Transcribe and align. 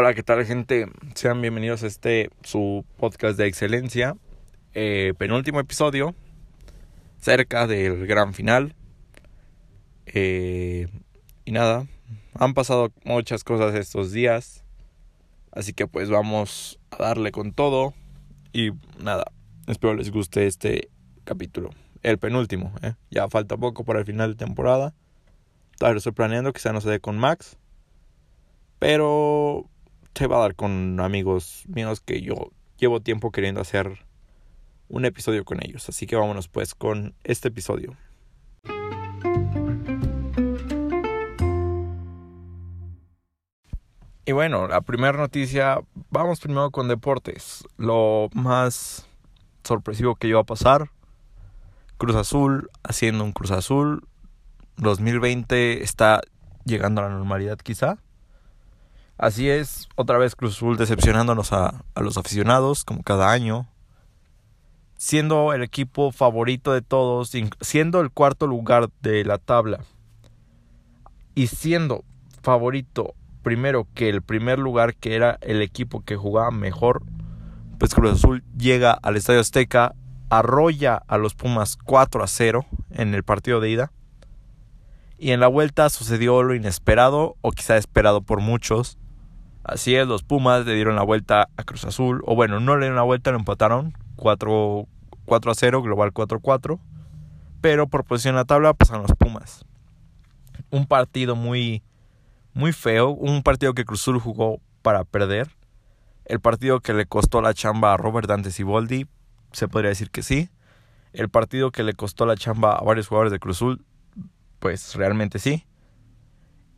Hola, 0.00 0.14
¿qué 0.14 0.22
tal 0.22 0.46
gente? 0.46 0.86
Sean 1.16 1.42
bienvenidos 1.42 1.82
a 1.82 1.88
este 1.88 2.30
su 2.44 2.84
podcast 2.98 3.36
de 3.36 3.48
excelencia. 3.48 4.16
Eh, 4.72 5.12
penúltimo 5.18 5.58
episodio, 5.58 6.14
cerca 7.18 7.66
del 7.66 8.06
gran 8.06 8.32
final. 8.32 8.76
Eh, 10.06 10.86
y 11.44 11.50
nada, 11.50 11.88
han 12.34 12.54
pasado 12.54 12.92
muchas 13.02 13.42
cosas 13.42 13.74
estos 13.74 14.12
días. 14.12 14.62
Así 15.50 15.72
que 15.72 15.88
pues 15.88 16.10
vamos 16.10 16.78
a 16.92 17.02
darle 17.02 17.32
con 17.32 17.52
todo. 17.52 17.92
Y 18.52 18.70
nada, 19.02 19.24
espero 19.66 19.94
les 19.94 20.12
guste 20.12 20.46
este 20.46 20.90
capítulo. 21.24 21.70
El 22.04 22.18
penúltimo, 22.18 22.72
¿eh? 22.82 22.94
ya 23.10 23.28
falta 23.28 23.56
poco 23.56 23.82
para 23.82 23.98
el 23.98 24.04
final 24.04 24.36
de 24.36 24.44
temporada. 24.44 24.94
Todavía 25.76 25.94
lo 25.94 25.98
estoy 25.98 26.12
planeando, 26.12 26.52
quizá 26.52 26.72
no 26.72 26.80
se 26.80 26.88
dé 26.88 27.00
con 27.00 27.18
Max. 27.18 27.58
Pero 28.78 29.68
se 30.14 30.26
va 30.26 30.36
a 30.36 30.40
dar 30.40 30.54
con 30.54 31.00
amigos 31.00 31.64
míos 31.68 32.00
que 32.00 32.20
yo 32.20 32.50
llevo 32.78 33.00
tiempo 33.00 33.30
queriendo 33.30 33.60
hacer 33.60 34.04
un 34.88 35.04
episodio 35.04 35.44
con 35.44 35.62
ellos. 35.64 35.88
Así 35.88 36.06
que 36.06 36.16
vámonos 36.16 36.48
pues 36.48 36.74
con 36.74 37.14
este 37.24 37.48
episodio. 37.48 37.96
Y 44.24 44.32
bueno, 44.32 44.68
la 44.68 44.82
primera 44.82 45.16
noticia, 45.16 45.80
vamos 46.10 46.40
primero 46.40 46.70
con 46.70 46.86
deportes. 46.86 47.64
Lo 47.78 48.28
más 48.34 49.08
sorpresivo 49.64 50.16
que 50.16 50.28
iba 50.28 50.40
a 50.40 50.44
pasar, 50.44 50.90
Cruz 51.96 52.14
Azul 52.14 52.70
haciendo 52.82 53.24
un 53.24 53.32
Cruz 53.32 53.50
Azul. 53.52 54.06
2020 54.76 55.82
está 55.82 56.20
llegando 56.66 57.00
a 57.00 57.04
la 57.04 57.10
normalidad 57.10 57.56
quizá. 57.58 57.98
Así 59.18 59.50
es, 59.50 59.88
otra 59.96 60.16
vez 60.16 60.36
Cruz 60.36 60.54
Azul 60.54 60.76
decepcionándonos 60.76 61.52
a, 61.52 61.84
los 61.96 62.16
aficionados, 62.16 62.84
como 62.84 63.02
cada 63.02 63.32
año. 63.32 63.68
Siendo 64.96 65.52
el 65.52 65.64
equipo 65.64 66.12
favorito 66.12 66.72
de 66.72 66.82
todos, 66.82 67.32
siendo 67.60 68.00
el 68.00 68.12
cuarto 68.12 68.46
lugar 68.46 68.90
de 69.02 69.24
la 69.24 69.38
tabla. 69.38 69.80
Y 71.34 71.48
siendo 71.48 72.04
favorito 72.42 73.14
primero 73.42 73.88
que 73.92 74.08
el 74.08 74.22
primer 74.22 74.60
lugar, 74.60 74.94
que 74.94 75.16
era 75.16 75.38
el 75.40 75.62
equipo 75.62 76.04
que 76.04 76.14
jugaba 76.14 76.52
mejor, 76.52 77.02
pues 77.78 77.94
Cruz 77.94 78.12
Azul 78.12 78.44
llega 78.56 78.92
al 78.92 79.16
Estadio 79.16 79.40
Azteca, 79.40 79.96
arrolla 80.30 81.02
a 81.08 81.18
los 81.18 81.34
Pumas 81.34 81.76
4 81.76 82.22
a 82.22 82.28
0 82.28 82.66
en 82.92 83.14
el 83.14 83.24
partido 83.24 83.58
de 83.58 83.70
ida. 83.70 83.92
Y 85.18 85.32
en 85.32 85.40
la 85.40 85.48
vuelta 85.48 85.90
sucedió 85.90 86.44
lo 86.44 86.54
inesperado, 86.54 87.36
o 87.40 87.50
quizá 87.50 87.76
esperado 87.76 88.22
por 88.22 88.40
muchos, 88.40 88.96
Así 89.68 89.94
es, 89.94 90.08
los 90.08 90.22
Pumas 90.22 90.64
le 90.64 90.74
dieron 90.74 90.96
la 90.96 91.02
vuelta 91.02 91.50
a 91.58 91.62
Cruz 91.62 91.84
Azul. 91.84 92.22
O 92.24 92.34
bueno, 92.34 92.58
no 92.58 92.76
le 92.76 92.86
dieron 92.86 92.96
la 92.96 93.02
vuelta, 93.02 93.32
lo 93.32 93.36
empataron. 93.36 93.92
4, 94.16 94.88
4 95.26 95.50
a 95.50 95.54
0, 95.54 95.82
global 95.82 96.12
4 96.14 96.40
4. 96.40 96.80
Pero 97.60 97.86
por 97.86 98.04
posición 98.04 98.32
en 98.32 98.36
la 98.36 98.44
tabla 98.46 98.72
pasan 98.72 99.02
los 99.02 99.12
Pumas. 99.12 99.66
Un 100.70 100.86
partido 100.86 101.36
muy, 101.36 101.82
muy 102.54 102.72
feo. 102.72 103.10
Un 103.10 103.42
partido 103.42 103.74
que 103.74 103.84
Cruz 103.84 104.00
Azul 104.00 104.18
jugó 104.18 104.62
para 104.80 105.04
perder. 105.04 105.50
El 106.24 106.40
partido 106.40 106.80
que 106.80 106.94
le 106.94 107.04
costó 107.04 107.42
la 107.42 107.52
chamba 107.52 107.92
a 107.92 107.98
Robert 107.98 108.26
Dante 108.26 108.50
Siboldi. 108.50 109.06
Se 109.52 109.68
podría 109.68 109.90
decir 109.90 110.10
que 110.10 110.22
sí. 110.22 110.48
El 111.12 111.28
partido 111.28 111.72
que 111.72 111.82
le 111.82 111.92
costó 111.92 112.24
la 112.24 112.36
chamba 112.36 112.72
a 112.72 112.82
varios 112.82 113.08
jugadores 113.08 113.32
de 113.32 113.38
Cruz 113.38 113.58
Azul. 113.58 113.84
Pues 114.60 114.94
realmente 114.94 115.38
sí. 115.38 115.66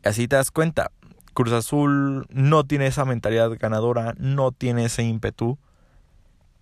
Así 0.03 0.27
te 0.27 0.35
das 0.35 0.51
cuenta 0.51 0.91
Cruz 1.33 1.53
Azul 1.53 2.25
no 2.29 2.63
tiene 2.65 2.87
esa 2.87 3.05
mentalidad 3.05 3.51
ganadora, 3.57 4.15
no 4.17 4.51
tiene 4.51 4.85
ese 4.85 5.03
ímpetu. 5.03 5.57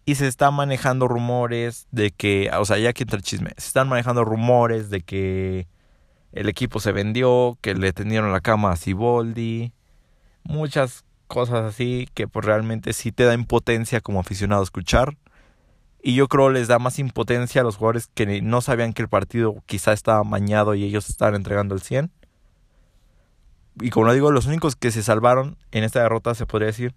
Y 0.06 0.16
se 0.16 0.28
están 0.28 0.54
manejando 0.56 1.08
rumores 1.08 1.88
de 1.92 2.12
que, 2.12 2.50
o 2.58 2.66
sea, 2.66 2.78
ya 2.78 2.94
que 2.94 3.04
entra 3.04 3.22
chisme, 3.22 3.52
se 3.58 3.68
están 3.68 3.88
manejando 3.88 4.26
rumores 4.26 4.90
de 4.90 5.02
que 5.02 5.68
el 6.32 6.50
equipo 6.50 6.80
se 6.80 6.92
vendió, 6.92 7.58
que 7.62 7.76
le 7.76 7.94
tendieron 7.94 8.32
la 8.32 8.42
cama 8.42 8.72
a 8.72 8.76
Siboldi, 8.76 9.72
muchas 10.44 11.06
cosas 11.28 11.64
así 11.64 12.10
que 12.16 12.28
pues 12.28 12.44
realmente 12.46 12.94
sí 12.94 13.12
te 13.12 13.24
da 13.24 13.36
impotencia 13.36 14.02
como 14.02 14.20
aficionado 14.20 14.62
a 14.62 14.64
escuchar. 14.64 15.18
Y 16.02 16.16
yo 16.16 16.28
creo 16.28 16.50
les 16.50 16.68
da 16.68 16.80
más 16.80 16.98
impotencia 16.98 17.62
a 17.62 17.64
los 17.64 17.76
jugadores 17.76 18.08
que 18.08 18.42
no 18.42 18.62
sabían 18.62 18.94
que 18.94 19.02
el 19.02 19.10
partido 19.10 19.62
quizá 19.66 19.94
estaba 19.94 20.24
mañado 20.24 20.74
y 20.74 20.86
ellos 20.86 21.10
estaban 21.10 21.36
entregando 21.36 21.76
el 21.76 21.82
100 21.82 22.12
y 23.82 23.90
como 23.90 24.08
lo 24.08 24.14
digo, 24.14 24.32
los 24.32 24.46
únicos 24.46 24.76
que 24.76 24.92
se 24.92 25.04
salvaron 25.04 25.58
en 25.72 25.84
esta 25.84 26.02
derrota, 26.02 26.36
se 26.36 26.46
podría 26.46 26.68
decir, 26.68 26.94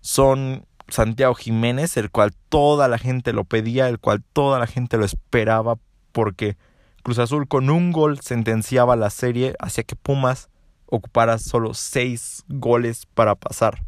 son 0.00 0.66
Santiago 0.88 1.34
Jiménez, 1.34 1.96
el 1.96 2.10
cual 2.10 2.32
toda 2.48 2.88
la 2.88 2.98
gente 2.98 3.32
lo 3.32 3.44
pedía, 3.44 3.88
el 3.88 3.98
cual 3.98 4.22
toda 4.32 4.58
la 4.58 4.66
gente 4.66 4.96
lo 4.96 5.04
esperaba, 5.04 5.76
porque 6.12 6.56
Cruz 7.02 7.18
Azul 7.18 7.48
con 7.48 7.70
un 7.70 7.92
gol 7.92 8.20
sentenciaba 8.20 8.96
la 8.96 9.10
serie, 9.10 9.54
hacía 9.58 9.84
que 9.84 9.96
Pumas 9.96 10.48
ocupara 10.86 11.38
solo 11.38 11.74
seis 11.74 12.44
goles 12.48 13.06
para 13.06 13.34
pasar. 13.34 13.84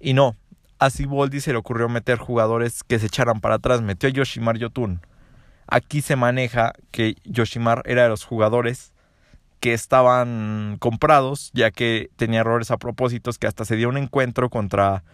Y 0.00 0.14
no, 0.14 0.36
a 0.78 0.90
Siboldi 0.90 1.40
se 1.40 1.52
le 1.52 1.58
ocurrió 1.58 1.88
meter 1.88 2.18
jugadores 2.18 2.82
que 2.84 2.98
se 2.98 3.06
echaran 3.06 3.40
para 3.40 3.56
atrás, 3.56 3.82
metió 3.82 4.08
a 4.08 4.12
Yoshimar 4.12 4.56
Yotun. 4.58 5.00
Aquí 5.66 6.02
se 6.02 6.16
maneja 6.16 6.72
que 6.90 7.16
Yoshimar 7.24 7.82
era 7.86 8.04
de 8.04 8.08
los 8.10 8.24
jugadores 8.24 8.93
que 9.60 9.72
estaban 9.72 10.76
comprados, 10.78 11.50
ya 11.54 11.70
que 11.70 12.10
tenía 12.16 12.40
errores 12.40 12.70
a 12.70 12.76
propósitos, 12.76 13.38
que 13.38 13.46
hasta 13.46 13.64
se 13.64 13.76
dio 13.76 13.88
un 13.88 13.96
encuentro 13.96 14.50
contra 14.50 15.04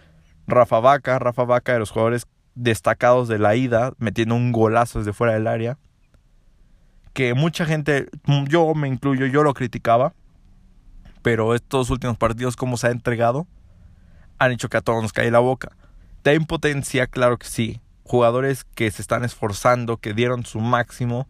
Rafa 0.47 0.81
Vaca, 0.81 1.19
Rafa 1.19 1.45
Vaca 1.45 1.73
de 1.73 1.79
los 1.79 1.91
jugadores 1.91 2.27
destacados 2.55 3.29
de 3.29 3.39
la 3.39 3.55
ida, 3.55 3.93
metiendo 3.99 4.35
un 4.35 4.53
golazo 4.53 4.99
desde 4.99 5.13
fuera 5.13 5.35
del 5.35 5.47
área, 5.47 5.79
que 7.13 7.35
mucha 7.35 7.65
gente, 7.65 8.09
yo 8.49 8.75
me 8.75 8.89
incluyo, 8.89 9.27
yo 9.27 9.43
lo 9.43 9.55
criticaba, 9.55 10.15
pero 11.23 11.55
estos 11.55 11.91
últimos 11.91 12.17
partidos 12.17 12.57
como 12.57 12.77
se 12.77 12.89
ha 12.89 12.91
entregado, 12.91 13.47
han 14.39 14.53
hecho 14.53 14.69
que 14.69 14.79
a 14.79 14.81
todos 14.81 15.03
nos 15.03 15.13
cae 15.13 15.31
la 15.31 15.39
boca. 15.39 15.77
¿Da 16.25 16.35
impotencia? 16.35 17.07
Claro 17.07 17.39
que 17.39 17.47
sí. 17.47 17.81
Jugadores 18.05 18.65
que 18.65 18.91
se 18.91 19.03
están 19.03 19.25
esforzando, 19.25 19.99
que 19.99 20.15
dieron 20.15 20.45
su 20.45 20.61
máximo, 20.61 21.29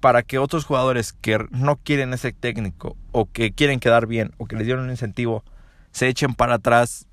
para 0.00 0.22
que 0.22 0.38
otros 0.38 0.64
jugadores 0.64 1.12
que 1.12 1.38
no 1.50 1.76
quieren 1.76 2.12
ese 2.12 2.32
técnico 2.32 2.96
o 3.12 3.26
que 3.30 3.52
quieren 3.52 3.80
quedar 3.80 4.06
bien 4.06 4.32
o 4.38 4.46
que 4.46 4.56
les 4.56 4.66
dieron 4.66 4.84
un 4.84 4.90
incentivo 4.90 5.44
se 5.90 6.08
echen 6.08 6.34
para 6.34 6.54
atrás 6.54 7.06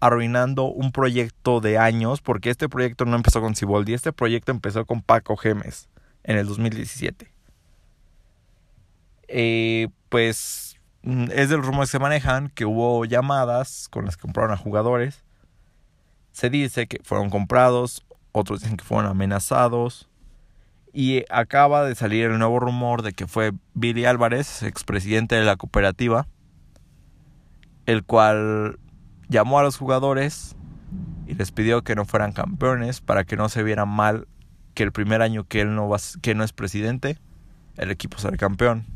arruinando 0.00 0.64
un 0.64 0.92
proyecto 0.92 1.60
de 1.60 1.78
años 1.78 2.20
porque 2.20 2.50
este 2.50 2.68
proyecto 2.68 3.04
no 3.04 3.16
empezó 3.16 3.40
con 3.40 3.56
Ciboldi, 3.56 3.94
este 3.94 4.12
proyecto 4.12 4.52
empezó 4.52 4.86
con 4.86 5.02
Paco 5.02 5.36
Gemes 5.36 5.88
en 6.22 6.38
el 6.38 6.46
2017. 6.46 7.32
Eh, 9.30 9.88
pues 10.08 10.76
mm, 11.02 11.24
es 11.32 11.50
de 11.50 11.56
los 11.56 11.66
rumores 11.66 11.90
que 11.90 11.98
se 11.98 12.02
manejan 12.02 12.50
que 12.50 12.64
hubo 12.64 13.04
llamadas 13.04 13.88
con 13.90 14.04
las 14.04 14.16
que 14.16 14.22
compraron 14.22 14.52
a 14.52 14.56
jugadores. 14.56 15.24
Se 16.30 16.50
dice 16.50 16.86
que 16.86 17.00
fueron 17.02 17.30
comprados, 17.30 18.06
otros 18.30 18.60
dicen 18.60 18.76
que 18.76 18.84
fueron 18.84 19.10
amenazados 19.10 20.07
y 20.92 21.24
acaba 21.30 21.84
de 21.84 21.94
salir 21.94 22.26
el 22.26 22.38
nuevo 22.38 22.60
rumor 22.60 23.02
de 23.02 23.12
que 23.12 23.26
fue 23.26 23.52
Billy 23.74 24.04
Álvarez, 24.04 24.62
expresidente 24.62 25.36
de 25.36 25.44
la 25.44 25.56
cooperativa, 25.56 26.26
el 27.86 28.04
cual 28.04 28.78
llamó 29.28 29.58
a 29.58 29.62
los 29.62 29.76
jugadores 29.76 30.56
y 31.26 31.34
les 31.34 31.52
pidió 31.52 31.82
que 31.82 31.94
no 31.94 32.04
fueran 32.04 32.32
campeones 32.32 33.00
para 33.00 33.24
que 33.24 33.36
no 33.36 33.48
se 33.48 33.62
viera 33.62 33.84
mal 33.84 34.26
que 34.74 34.82
el 34.82 34.92
primer 34.92 35.22
año 35.22 35.44
que 35.44 35.60
él 35.60 35.74
no, 35.74 35.88
va, 35.88 35.98
que 36.22 36.34
no 36.34 36.44
es 36.44 36.52
presidente, 36.52 37.18
el 37.76 37.90
equipo 37.90 38.16
el 38.28 38.36
campeón. 38.36 38.86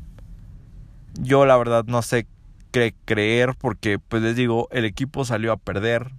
Yo 1.20 1.44
la 1.44 1.56
verdad 1.56 1.84
no 1.86 2.02
sé 2.02 2.26
qué 2.70 2.94
creer 3.04 3.54
porque 3.58 3.98
pues 3.98 4.22
les 4.22 4.34
digo, 4.34 4.68
el 4.70 4.84
equipo 4.84 5.24
salió 5.24 5.52
a 5.52 5.56
perder. 5.56 6.12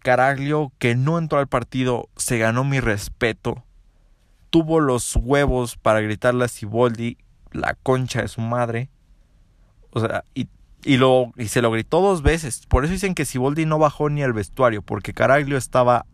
Caraglio 0.00 0.72
que 0.78 0.94
no 0.94 1.18
entró 1.18 1.40
al 1.40 1.48
partido 1.48 2.08
se 2.16 2.38
ganó 2.38 2.62
mi 2.64 2.78
respeto 2.78 3.64
tuvo 4.50 4.80
los 4.80 5.16
huevos 5.16 5.76
para 5.76 6.00
gritarle 6.00 6.44
a 6.44 6.48
Siboldi 6.48 7.18
la 7.52 7.74
concha 7.82 8.22
de 8.22 8.28
su 8.28 8.40
madre. 8.40 8.90
O 9.90 10.00
sea, 10.00 10.24
y, 10.34 10.48
y, 10.84 10.96
lo, 10.96 11.32
y 11.36 11.48
se 11.48 11.62
lo 11.62 11.70
gritó 11.70 12.00
dos 12.00 12.22
veces. 12.22 12.66
Por 12.66 12.84
eso 12.84 12.92
dicen 12.92 13.14
que 13.14 13.24
Siboldi 13.24 13.66
no 13.66 13.78
bajó 13.78 14.10
ni 14.10 14.22
al 14.22 14.32
vestuario, 14.32 14.82
porque 14.82 15.14
Caraglio 15.14 15.56
estaba 15.56 16.06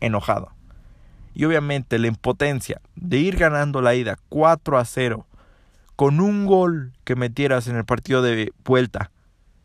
enojado. 0.00 0.52
Y 1.34 1.44
obviamente 1.44 1.98
la 1.98 2.08
impotencia 2.08 2.80
de 2.94 3.18
ir 3.18 3.36
ganando 3.36 3.80
la 3.80 3.94
ida 3.94 4.18
4 4.28 4.78
a 4.78 4.84
0 4.84 5.26
con 5.96 6.20
un 6.20 6.46
gol 6.46 6.92
que 7.04 7.16
metieras 7.16 7.68
en 7.68 7.76
el 7.76 7.84
partido 7.84 8.22
de 8.22 8.52
vuelta, 8.64 9.10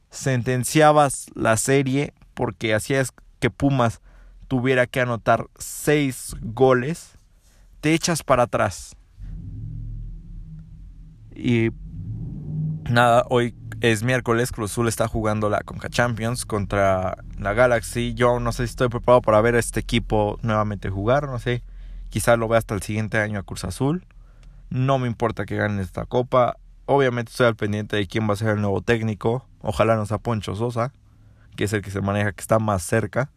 sentenciabas 0.09 1.27
la 1.35 1.57
serie 1.57 2.13
porque 2.33 2.73
hacías 2.73 3.11
que 3.39 3.49
Pumas 3.49 4.01
tuviera 4.47 4.87
que 4.87 5.01
anotar 5.01 5.47
6 5.57 6.35
goles 6.41 7.16
te 7.79 7.93
echas 7.93 8.23
para 8.23 8.43
atrás. 8.43 8.95
Y 11.35 11.69
nada, 12.89 13.25
hoy 13.29 13.55
es 13.81 14.03
miércoles, 14.03 14.51
Cruz 14.51 14.71
Azul 14.71 14.87
está 14.87 15.07
jugando 15.07 15.49
la 15.49 15.61
Conca 15.61 15.89
Champions 15.89 16.45
contra 16.45 17.17
la 17.37 17.53
Galaxy. 17.53 18.13
Yo 18.15 18.39
no 18.39 18.51
sé 18.51 18.65
si 18.65 18.71
estoy 18.71 18.89
preparado 18.89 19.21
para 19.21 19.41
ver 19.41 19.55
a 19.55 19.59
este 19.59 19.79
equipo 19.79 20.39
nuevamente 20.41 20.89
jugar, 20.89 21.27
no 21.27 21.37
sé. 21.37 21.63
Quizás 22.09 22.39
lo 22.39 22.47
vea 22.47 22.57
hasta 22.57 22.73
el 22.73 22.81
siguiente 22.81 23.19
año 23.19 23.39
a 23.39 23.43
Cruz 23.43 23.65
Azul. 23.65 24.05
No 24.69 24.97
me 24.97 25.07
importa 25.07 25.45
que 25.45 25.57
ganen 25.57 25.79
esta 25.79 26.05
copa. 26.05 26.57
Obviamente 26.85 27.31
estoy 27.31 27.47
al 27.47 27.55
pendiente 27.55 27.97
de 27.97 28.07
quién 28.07 28.27
va 28.27 28.33
a 28.33 28.37
ser 28.37 28.49
el 28.49 28.61
nuevo 28.61 28.81
técnico. 28.81 29.47
Ojalá 29.61 29.95
no 29.95 30.05
sea 30.05 30.17
Poncho 30.17 30.55
Sosa, 30.55 30.93
que 31.55 31.65
es 31.65 31.73
el 31.73 31.81
que 31.81 31.91
se 31.91 32.01
maneja, 32.01 32.31
que 32.31 32.41
está 32.41 32.59
más 32.59 32.81
cerca. 32.81 33.29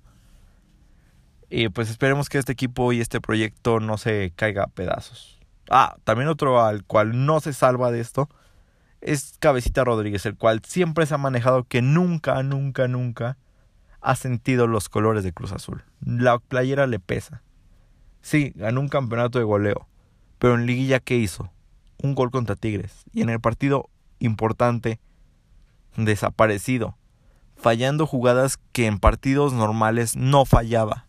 Y 1.50 1.68
pues 1.68 1.90
esperemos 1.90 2.28
que 2.28 2.38
este 2.38 2.52
equipo 2.52 2.92
y 2.92 3.00
este 3.00 3.20
proyecto 3.20 3.80
no 3.80 3.98
se 3.98 4.32
caiga 4.36 4.64
a 4.64 4.68
pedazos. 4.68 5.40
Ah, 5.68 5.96
también 6.04 6.28
otro 6.28 6.62
al 6.64 6.84
cual 6.84 7.26
no 7.26 7.40
se 7.40 7.52
salva 7.52 7.90
de 7.90 8.00
esto 8.00 8.28
es 9.00 9.36
Cabecita 9.38 9.84
Rodríguez, 9.84 10.26
el 10.26 10.36
cual 10.36 10.62
siempre 10.64 11.06
se 11.06 11.14
ha 11.14 11.18
manejado 11.18 11.64
que 11.64 11.82
nunca, 11.82 12.42
nunca, 12.42 12.88
nunca 12.88 13.38
ha 14.00 14.16
sentido 14.16 14.66
los 14.66 14.88
colores 14.88 15.24
de 15.24 15.32
Cruz 15.32 15.52
Azul. 15.52 15.84
La 16.00 16.38
playera 16.38 16.86
le 16.86 17.00
pesa. 17.00 17.42
Sí, 18.22 18.52
ganó 18.54 18.80
un 18.80 18.88
campeonato 18.88 19.38
de 19.38 19.44
goleo, 19.44 19.88
pero 20.38 20.54
en 20.54 20.66
liguilla 20.66 21.00
¿qué 21.00 21.16
hizo? 21.16 21.50
Un 22.02 22.14
gol 22.14 22.30
contra 22.30 22.56
Tigres. 22.56 23.04
Y 23.12 23.22
en 23.22 23.30
el 23.30 23.40
partido 23.40 23.88
importante, 24.18 25.00
desaparecido, 25.96 26.96
fallando 27.56 28.06
jugadas 28.06 28.58
que 28.72 28.86
en 28.86 28.98
partidos 28.98 29.52
normales 29.52 30.16
no 30.16 30.44
fallaba. 30.44 31.06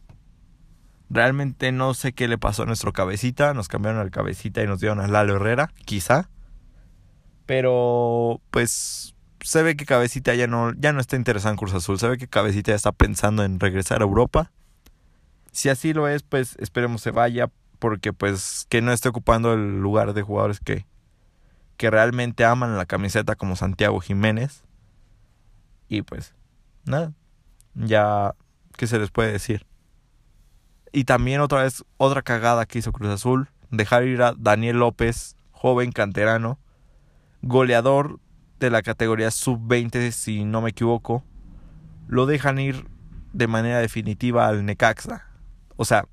Realmente 1.14 1.74
no 1.74 1.94
sé 1.94 2.14
qué 2.14 2.30
le 2.30 2.38
pasó 2.38 2.64
a 2.64 2.66
nuestro 2.66 2.94
cabecita. 2.94 3.54
Nos 3.54 3.68
cambiaron 3.68 4.00
al 4.00 4.12
cabecita 4.12 4.64
y 4.64 4.68
nos 4.68 4.80
dieron 4.80 5.02
a 5.02 5.08
Lalo 5.08 5.36
Herrera, 5.36 5.74
quizá. 5.84 6.30
Pero 7.46 8.40
pues 8.50 9.14
se 9.42 9.62
ve 9.62 9.76
que 9.76 9.86
Cabecita 9.86 10.34
ya 10.36 10.48
no, 10.48 10.74
ya 10.74 10.94
no 10.94 11.02
está 11.02 11.18
interesado 11.18 11.52
en 11.52 11.58
Cruz 11.58 11.74
Azul. 11.74 12.00
Se 12.00 12.08
ve 12.08 12.18
que 12.18 12.30
Cabecita 12.30 12.72
ya 12.72 12.78
está 12.78 12.94
pensando 12.94 13.44
en 13.44 13.60
regresar 13.60 14.02
a 14.02 14.06
Europa. 14.06 14.52
Si 15.52 15.68
así 15.68 15.94
lo 15.94 16.08
es, 16.08 16.24
pues 16.24 16.56
esperemos 16.60 17.02
se 17.02 17.12
vaya. 17.12 17.52
Porque 17.80 18.14
pues 18.14 18.68
que 18.70 18.82
no 18.82 18.94
esté 18.94 19.10
ocupando 19.10 19.54
el 19.54 19.82
lugar 19.82 20.14
de 20.14 20.22
jugadores 20.22 20.62
que, 20.62 20.86
que 21.76 21.90
realmente 21.90 22.46
aman 22.46 22.78
la 22.78 22.86
camiseta 22.86 23.36
como 23.36 23.58
Santiago 23.58 24.00
Jiménez. 24.00 24.64
Y 25.90 26.04
pues 26.04 26.36
nada. 26.86 27.12
Ya, 27.74 28.34
¿qué 28.78 28.88
se 28.88 28.98
les 28.98 29.12
puede 29.12 29.34
decir? 29.34 29.66
Y 30.92 31.06
también 31.06 31.42
otra 31.42 31.64
vez, 31.64 31.84
otra 31.98 32.22
cagada 32.22 32.66
que 32.66 32.80
hizo 32.80 32.92
Cruz 32.92 33.12
Azul. 33.12 33.50
Dejar 33.70 34.04
ir 34.04 34.22
a 34.22 34.34
Daniel 34.38 34.80
López, 34.80 35.38
joven 35.52 35.92
canterano 35.92 36.60
goleador 37.42 38.20
de 38.60 38.70
la 38.70 38.82
categoría 38.82 39.32
sub-20, 39.32 40.12
si 40.12 40.46
no 40.46 40.62
me 40.62 40.70
equivoco, 40.70 41.24
lo 42.08 42.26
dejan 42.26 42.60
ir 42.60 42.88
de 43.34 43.48
manera 43.48 43.80
definitiva 43.80 44.48
al 44.48 44.66
Necaxa. 44.66 45.28
O 45.78 45.86
sea, 45.86 46.08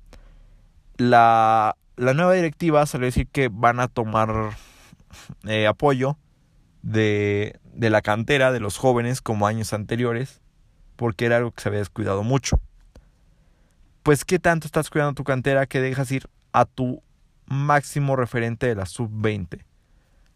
la, 0.97 1.75
la 1.95 2.13
nueva 2.13 2.33
directiva 2.33 2.85
salió 2.85 3.05
a 3.05 3.09
decir 3.09 3.27
que 3.27 3.49
van 3.51 3.79
a 3.79 3.87
tomar 3.87 4.51
eh, 5.47 5.67
apoyo 5.67 6.17
de, 6.81 7.59
de 7.73 7.89
la 7.89 8.01
cantera 8.01 8.51
de 8.51 8.59
los 8.59 8.77
jóvenes 8.77 9.21
como 9.21 9.45
años 9.45 9.73
anteriores, 9.73 10.41
porque 10.95 11.25
era 11.25 11.37
algo 11.37 11.51
que 11.51 11.61
se 11.61 11.69
había 11.69 11.79
descuidado 11.79 12.23
mucho. 12.23 12.59
Pues, 14.03 14.25
¿qué 14.25 14.39
tanto 14.39 14.67
estás 14.67 14.89
cuidando 14.89 15.13
tu 15.13 15.23
cantera 15.23 15.65
que 15.65 15.81
dejas 15.81 16.11
ir 16.11 16.29
a 16.51 16.65
tu 16.65 17.03
máximo 17.45 18.15
referente 18.15 18.67
de 18.67 18.75
la 18.75 18.85
sub-20? 18.85 19.65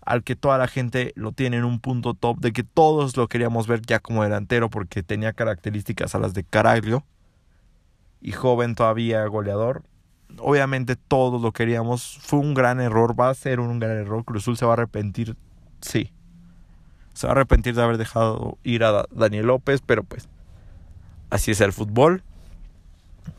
al 0.05 0.23
que 0.23 0.35
toda 0.35 0.57
la 0.57 0.67
gente 0.67 1.13
lo 1.15 1.31
tiene 1.31 1.57
en 1.57 1.63
un 1.63 1.79
punto 1.79 2.13
top, 2.13 2.39
de 2.39 2.51
que 2.51 2.63
todos 2.63 3.15
lo 3.15 3.27
queríamos 3.27 3.67
ver 3.67 3.81
ya 3.81 3.99
como 3.99 4.23
delantero 4.23 4.69
porque 4.69 5.03
tenía 5.03 5.33
características 5.33 6.13
a 6.15 6.19
las 6.19 6.33
de 6.33 6.43
Caraglio 6.43 7.05
y 8.21 8.31
joven 8.31 8.75
todavía 8.75 9.25
goleador. 9.25 9.83
Obviamente 10.39 10.95
todos 10.95 11.41
lo 11.41 11.51
queríamos, 11.51 12.19
fue 12.21 12.39
un 12.39 12.53
gran 12.53 12.81
error, 12.81 13.19
va 13.19 13.29
a 13.29 13.33
ser 13.33 13.59
un 13.59 13.79
gran 13.79 13.97
error, 13.97 14.25
Cruzul 14.25 14.57
se 14.57 14.65
va 14.65 14.71
a 14.71 14.73
arrepentir, 14.73 15.37
sí. 15.81 16.11
Se 17.13 17.27
va 17.27 17.33
a 17.33 17.35
arrepentir 17.35 17.75
de 17.75 17.83
haber 17.83 17.97
dejado 17.97 18.57
ir 18.63 18.83
a 18.83 19.05
Daniel 19.11 19.47
López, 19.47 19.81
pero 19.85 20.03
pues 20.03 20.27
así 21.29 21.51
es 21.51 21.61
el 21.61 21.71
fútbol 21.71 22.23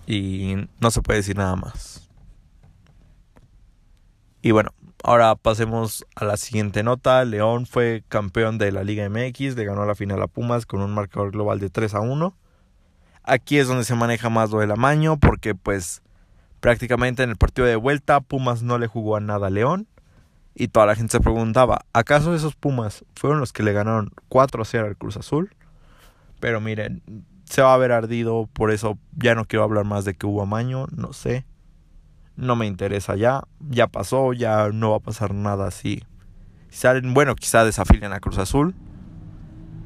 y 0.06 0.56
no 0.81 0.90
se 0.90 1.02
puede 1.02 1.19
decir 1.20 1.36
nada 1.36 1.56
más. 1.56 2.08
Y 4.42 4.50
bueno, 4.50 4.72
Ahora 5.06 5.34
pasemos 5.34 6.06
a 6.16 6.25
la 6.25 6.38
siguiente 6.38 6.82
nota. 6.82 7.26
León 7.26 7.66
fue 7.66 8.04
campeón 8.08 8.56
de 8.56 8.72
la 8.72 8.84
Liga 8.84 9.06
MX, 9.06 9.54
le 9.54 9.66
ganó 9.66 9.84
la 9.84 9.94
final 9.94 10.22
a 10.22 10.28
Pumas 10.28 10.64
con 10.64 10.81
un 10.81 10.94
marcador 10.94 11.31
global 11.31 11.60
de 11.60 11.69
3 11.69 11.94
a 11.94 12.00
1. 12.00 12.34
Aquí 13.22 13.58
es 13.58 13.69
donde 13.69 13.84
se 13.84 13.94
maneja 13.94 14.31
más 14.31 14.50
lo 14.50 14.60
del 14.60 14.70
amaño 14.70 15.19
porque 15.19 15.54
pues 15.54 16.00
prácticamente 16.60 17.22
en 17.22 17.28
el 17.28 17.37
partido 17.37 17.66
de 17.66 17.76
vuelta 17.76 18.22
Pumas 18.22 18.62
no 18.62 18.78
le 18.78 18.87
jugó 18.87 19.16
a 19.16 19.20
nada 19.20 19.48
a 19.48 19.50
León 19.50 19.88
y 20.54 20.69
toda 20.69 20.87
la 20.87 20.96
gente 20.96 21.12
se 21.12 21.20
preguntaba, 21.20 21.84
¿acaso 21.92 22.34
esos 22.34 22.56
Pumas 22.56 23.04
fueron 23.14 23.40
los 23.40 23.52
que 23.52 23.62
le 23.62 23.75
ganaron 23.75 24.10
4 24.30 24.62
a 24.62 24.64
0 24.64 24.87
al 24.87 24.96
Cruz 24.96 25.19
Azul? 25.19 25.54
Pero 26.40 26.62
miren, 26.62 27.02
se 27.54 27.62
va 27.62 27.74
a 27.74 27.78
ver 27.78 27.92
ardido, 27.92 28.48
por 28.52 28.70
eso 28.70 28.98
ya 29.16 29.34
no 29.34 29.44
quiero 29.44 29.64
hablar 29.64 29.84
más 29.84 30.04
de 30.04 30.14
que 30.14 30.26
hubo 30.26 30.42
amaño, 30.42 30.86
no 30.94 31.12
sé 31.12 31.46
no 32.36 32.56
me 32.56 32.66
interesa 32.66 33.16
ya, 33.16 33.44
ya 33.60 33.86
pasó, 33.86 34.32
ya 34.32 34.70
no 34.72 34.90
va 34.90 34.96
a 34.96 35.00
pasar 35.00 35.34
nada 35.34 35.68
así. 35.68 36.02
Si 36.68 36.78
salen, 36.78 37.14
bueno, 37.14 37.34
quizá 37.36 37.64
desafíen 37.64 38.12
a 38.12 38.20
Cruz 38.20 38.38
Azul. 38.38 38.74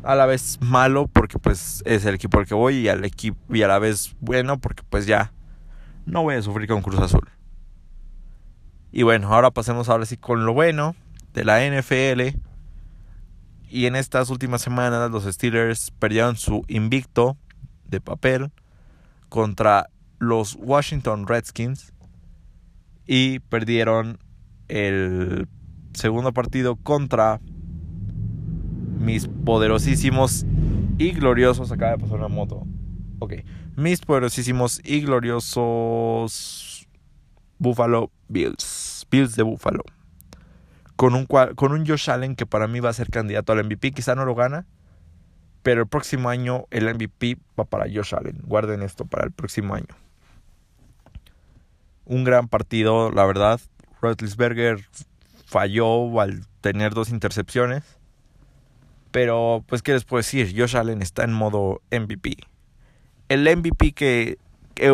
A 0.02 0.14
la 0.14 0.26
vez 0.26 0.58
malo 0.60 1.06
porque 1.08 1.38
pues 1.38 1.82
es 1.84 2.04
el 2.06 2.14
equipo 2.14 2.38
al 2.38 2.46
que 2.46 2.54
voy 2.54 2.76
y 2.76 2.88
al 2.88 3.04
equipo 3.04 3.38
y 3.54 3.62
a 3.62 3.68
la 3.68 3.78
vez 3.78 4.16
bueno 4.20 4.58
porque 4.58 4.82
pues 4.88 5.06
ya 5.06 5.32
no 6.06 6.22
voy 6.22 6.36
a 6.36 6.42
sufrir 6.42 6.68
con 6.68 6.80
Cruz 6.80 7.00
Azul. 7.00 7.28
Y 8.90 9.02
bueno, 9.02 9.34
ahora 9.34 9.50
pasemos 9.50 9.88
ahora 9.88 10.06
sí 10.06 10.16
con 10.16 10.46
lo 10.46 10.54
bueno 10.54 10.94
de 11.34 11.44
la 11.44 11.60
NFL. 11.60 12.38
Y 13.68 13.84
en 13.84 13.96
estas 13.96 14.30
últimas 14.30 14.62
semanas 14.62 15.10
los 15.10 15.24
Steelers 15.24 15.90
perdieron 15.90 16.36
su 16.36 16.64
invicto 16.68 17.36
de 17.88 18.00
papel 18.00 18.50
contra 19.28 19.90
los 20.18 20.56
Washington 20.60 21.26
Redskins 21.26 21.92
y 23.06 23.40
perdieron 23.40 24.18
el 24.68 25.48
segundo 25.94 26.32
partido 26.32 26.76
contra 26.76 27.40
mis 28.98 29.28
poderosísimos 29.28 30.44
y 30.98 31.12
gloriosos. 31.12 31.72
Acaba 31.72 31.92
de 31.92 31.98
pasar 31.98 32.18
una 32.18 32.28
moto. 32.28 32.66
Ok. 33.20 33.34
Mis 33.76 34.00
poderosísimos 34.00 34.80
y 34.84 35.00
gloriosos 35.00 36.88
Buffalo 37.58 38.10
Bills. 38.28 39.06
Bills 39.10 39.36
de 39.36 39.42
Buffalo. 39.42 39.84
Con 40.96 41.14
un, 41.14 41.26
con 41.26 41.72
un 41.72 41.86
Josh 41.86 42.10
Allen 42.10 42.34
que 42.34 42.46
para 42.46 42.66
mí 42.66 42.80
va 42.80 42.90
a 42.90 42.92
ser 42.92 43.08
candidato 43.10 43.52
al 43.52 43.64
MVP. 43.64 43.92
Quizá 43.92 44.14
no 44.14 44.24
lo 44.24 44.34
gana. 44.34 44.66
Pero 45.68 45.82
el 45.82 45.86
próximo 45.86 46.30
año 46.30 46.64
el 46.70 46.88
MVP 46.94 47.36
va 47.60 47.64
para 47.64 47.84
Josh 47.84 48.14
Allen. 48.14 48.40
Guarden 48.46 48.80
esto 48.80 49.04
para 49.04 49.26
el 49.26 49.32
próximo 49.32 49.74
año 49.74 49.94
un 52.08 52.24
gran 52.24 52.48
partido, 52.48 53.12
la 53.12 53.24
verdad. 53.24 53.60
Rotlisberger 54.00 54.80
falló 55.44 56.20
al 56.20 56.46
tener 56.62 56.94
dos 56.94 57.10
intercepciones. 57.10 57.84
Pero, 59.10 59.62
pues, 59.66 59.82
¿qué 59.82 59.92
les 59.92 60.04
puedo 60.04 60.20
decir? 60.20 60.54
Josh 60.56 60.74
Allen 60.74 61.02
está 61.02 61.24
en 61.24 61.32
modo 61.32 61.82
MVP. 61.90 62.36
El 63.28 63.44
MVP 63.44 63.92
que, 63.92 64.38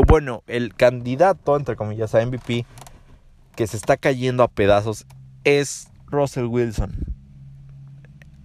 bueno, 0.08 0.42
el 0.48 0.74
candidato, 0.74 1.56
entre 1.56 1.76
comillas, 1.76 2.16
a 2.16 2.26
MVP, 2.26 2.66
que 3.54 3.66
se 3.68 3.76
está 3.76 3.96
cayendo 3.96 4.42
a 4.42 4.48
pedazos, 4.48 5.06
es 5.44 5.88
Russell 6.06 6.46
Wilson. 6.46 6.96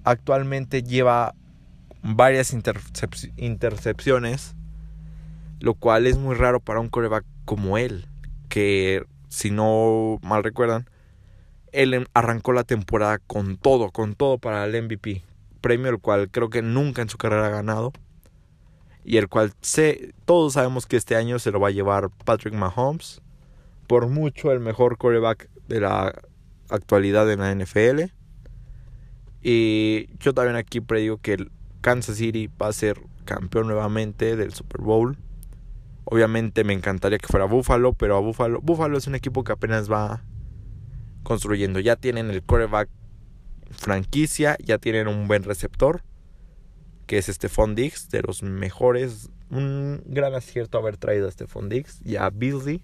Actualmente 0.03 0.83
lleva 0.83 1.33
varias 2.01 2.53
intercepciones, 2.53 4.55
lo 5.59 5.73
cual 5.73 6.07
es 6.07 6.17
muy 6.17 6.35
raro 6.35 6.59
para 6.59 6.79
un 6.79 6.89
coreback 6.89 7.25
como 7.45 7.77
él 7.77 8.07
que 8.49 9.05
si 9.29 9.51
no 9.51 10.19
mal 10.21 10.43
recuerdan, 10.43 10.89
él 11.71 11.93
em, 11.93 12.05
arrancó 12.13 12.51
la 12.51 12.63
temporada 12.63 13.19
con 13.19 13.57
todo, 13.57 13.91
con 13.91 14.15
todo 14.15 14.39
para 14.39 14.65
el 14.65 14.83
MVP. 14.83 15.23
Premio 15.61 15.89
el 15.89 15.99
cual 15.99 16.29
creo 16.29 16.49
que 16.49 16.61
nunca 16.61 17.01
en 17.01 17.09
su 17.09 17.17
carrera 17.17 17.47
ha 17.47 17.51
ganado. 17.51 17.93
Y 19.05 19.17
el 19.17 19.29
cual 19.29 19.53
sé, 19.61 20.13
todos 20.25 20.53
sabemos 20.53 20.85
que 20.85 20.97
este 20.97 21.15
año 21.15 21.39
se 21.39 21.51
lo 21.51 21.59
va 21.59 21.69
a 21.69 21.71
llevar 21.71 22.09
Patrick 22.25 22.53
Mahomes. 22.53 23.21
Por 23.87 24.07
mucho 24.07 24.51
el 24.51 24.59
mejor 24.59 24.97
quarterback 24.97 25.49
de 25.67 25.79
la 25.79 26.21
actualidad 26.69 27.31
en 27.31 27.39
la 27.39 27.53
NFL. 27.53 28.11
Y 29.41 30.09
yo 30.17 30.33
también 30.33 30.57
aquí 30.57 30.81
predigo 30.81 31.17
que 31.17 31.37
Kansas 31.81 32.17
City 32.17 32.47
va 32.61 32.67
a 32.67 32.73
ser 32.73 33.01
campeón 33.25 33.67
nuevamente 33.67 34.35
del 34.35 34.53
Super 34.53 34.81
Bowl. 34.81 35.17
Obviamente 36.03 36.63
me 36.63 36.73
encantaría 36.73 37.19
que 37.19 37.27
fuera 37.27 37.45
Buffalo, 37.45 37.93
pero 37.93 38.17
a 38.17 38.19
Buffalo, 38.19 38.59
Buffalo 38.61 38.97
es 38.97 39.07
un 39.07 39.15
equipo 39.15 39.43
que 39.43 39.51
apenas 39.51 39.91
va 39.91 40.23
construyendo. 41.23 41.79
Ya 41.79 41.95
tienen 41.95 42.31
el 42.31 42.41
quarterback 42.41 42.89
franquicia, 43.71 44.57
ya 44.63 44.79
tienen 44.79 45.07
un 45.07 45.27
buen 45.27 45.43
receptor, 45.43 46.01
que 47.05 47.17
es 47.19 47.27
Stephon 47.27 47.75
Diggs, 47.75 48.09
de 48.09 48.23
los 48.23 48.43
mejores. 48.43 49.29
Un 49.51 50.03
gran 50.05 50.33
acierto 50.33 50.77
haber 50.77 50.97
traído 50.97 51.27
a 51.27 51.31
Stephon 51.31 51.69
Diggs 51.69 52.01
y 52.03 52.15
a 52.15 52.29
Beasley. 52.29 52.83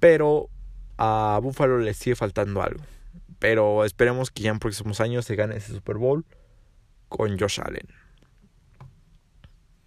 Pero 0.00 0.48
a 0.96 1.38
Buffalo 1.42 1.78
le 1.78 1.94
sigue 1.94 2.16
faltando 2.16 2.62
algo. 2.62 2.82
Pero 3.38 3.84
esperemos 3.84 4.30
que 4.30 4.42
ya 4.42 4.50
en 4.50 4.58
próximos 4.58 5.00
años 5.00 5.24
se 5.26 5.36
gane 5.36 5.56
ese 5.56 5.72
Super 5.72 5.98
Bowl 5.98 6.24
con 7.16 7.38
Josh 7.38 7.60
Allen. 7.60 7.86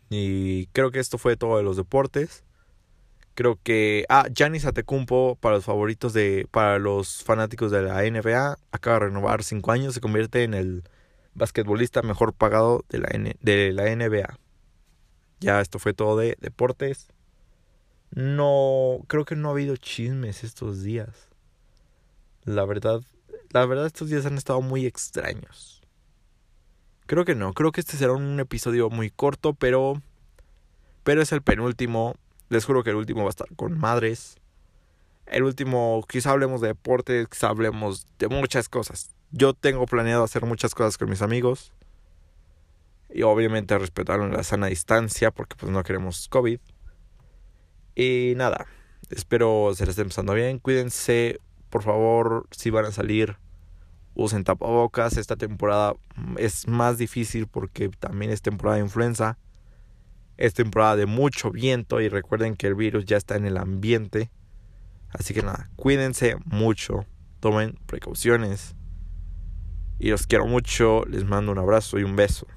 Y 0.10 0.68
creo 0.68 0.92
que 0.92 1.00
esto 1.00 1.18
fue 1.18 1.36
todo 1.36 1.58
de 1.58 1.64
los 1.64 1.76
deportes. 1.76 2.46
Creo 3.36 3.60
que. 3.62 4.06
Ah, 4.08 4.28
Giannis 4.34 4.66
Atecumpo, 4.66 5.38
para 5.42 5.56
los 5.56 5.66
favoritos 5.66 6.14
de. 6.14 6.48
Para 6.52 6.80
los 6.80 7.24
fanáticos 7.24 7.70
de 7.72 7.82
la 7.82 8.02
NBA, 8.02 8.58
acaba 8.72 9.00
de 9.00 9.06
renovar 9.08 9.44
5 9.44 9.72
años. 9.72 9.94
Se 9.94 10.02
convierte 10.02 10.44
en 10.44 10.54
el 10.54 10.84
basquetbolista 11.34 12.02
mejor 12.02 12.34
pagado 12.34 12.86
de 12.90 13.00
la, 13.00 13.10
de 13.42 13.74
la 13.74 13.94
NBA. 13.94 14.40
Ya 15.42 15.60
esto 15.60 15.80
fue 15.80 15.94
todo 15.94 16.18
de 16.18 16.38
deportes. 16.40 17.10
No. 18.12 19.00
Creo 19.08 19.26
que 19.26 19.36
no 19.36 19.50
ha 19.50 19.52
habido 19.52 19.76
chismes 19.76 20.46
estos 20.46 20.82
días. 20.82 21.30
La 22.46 22.66
verdad. 22.66 23.02
La 23.52 23.66
verdad, 23.66 23.86
estos 23.86 24.10
días 24.10 24.26
han 24.26 24.38
estado 24.38 24.62
muy 24.62 24.86
extraños. 24.86 25.77
Creo 27.08 27.26
que 27.26 27.36
no. 27.36 27.54
Creo 27.54 27.72
que 27.72 27.82
este 27.82 27.98
será 27.98 28.14
un 28.14 28.40
episodio 28.40 28.90
muy 28.90 29.10
corto, 29.10 29.54
pero. 29.54 30.02
Pero 31.04 31.22
es 31.22 31.32
el 31.32 31.42
penúltimo 31.42 32.16
les 32.50 32.66
juro 32.66 32.84
que 32.84 32.92
el 32.92 32.96
último 32.96 33.22
va 33.22 33.28
a 33.28 33.30
estar 33.30 33.48
con 33.56 33.78
madres. 33.78 34.38
El 35.26 35.44
último, 35.44 36.06
quizá 36.08 36.32
hablemos 36.32 36.62
de 36.62 36.70
deportes, 36.70 37.28
quizá 37.28 37.50
hablemos 37.50 38.08
de 38.18 38.30
muchas 38.30 38.70
cosas. 38.70 39.14
Yo 39.32 39.54
tengo 39.54 39.86
planeado 39.86 40.24
hacer 40.24 40.46
muchas 40.46 40.74
cosas 40.74 40.98
con 40.98 41.10
mis 41.10 41.22
amigos. 41.22 41.74
Y 43.10 43.24
obviamente 43.24 43.78
respetar 43.78 44.20
la 44.20 44.44
sana 44.44 44.68
distancia 44.68 45.32
porque 45.32 45.56
pues 45.58 45.72
no 45.72 45.84
queremos 45.84 46.28
COVID. 46.30 46.60
Y 47.96 48.34
nada, 48.38 48.68
espero 49.10 49.72
se 49.74 49.84
les 49.84 49.92
esté 49.92 50.04
empezando 50.04 50.34
bien. 50.34 50.60
Cuídense, 50.60 51.40
por 51.70 51.84
favor, 51.84 52.48
si 52.52 52.70
van 52.70 52.86
a 52.86 52.92
salir, 52.92 53.38
usen 54.18 54.44
tapabocas. 54.44 55.16
Esta 55.16 55.36
temporada 55.36 55.94
es 56.38 56.68
más 56.68 56.98
difícil 56.98 57.48
porque 57.48 57.90
también 57.90 58.32
es 58.32 58.42
temporada 58.42 58.78
de 58.78 58.84
influenza. 58.84 59.38
Es 60.36 60.54
temporada 60.54 60.96
de 60.96 61.06
mucho 61.06 61.52
viento 61.52 62.02
y 62.02 62.10
recuerden 62.10 62.56
que 62.56 62.68
el 62.68 62.76
virus 62.76 63.06
ya 63.06 63.18
está 63.18 63.36
en 63.38 63.46
el 63.46 63.58
ambiente. 63.58 64.30
Así 65.10 65.34
que 65.34 65.42
nada, 65.42 65.70
cuídense 65.76 66.36
mucho, 66.46 67.06
tomen 67.40 67.80
precauciones. 67.86 68.76
Y 70.00 70.10
los 70.10 70.28
quiero 70.28 70.46
mucho, 70.46 71.06
les 71.06 71.24
mando 71.24 71.52
un 71.52 71.58
abrazo 71.58 71.98
y 71.98 72.04
un 72.04 72.16
beso. 72.16 72.48